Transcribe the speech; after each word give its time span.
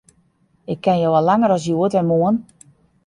Ik 0.73 0.79
ken 0.81 0.99
jo 1.03 1.11
al 1.19 1.25
langer 1.29 1.51
as 1.55 1.65
hjoed 1.67 1.93
en 1.99 2.09
moarn. 2.11 2.37